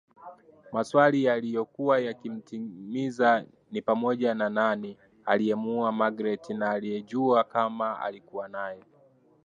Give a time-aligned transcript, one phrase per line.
[0.71, 8.83] Maswali yalokua yakimtatiza ni pamoja na nani aliyemuua Magreth na alijuaje kama alikuwa naye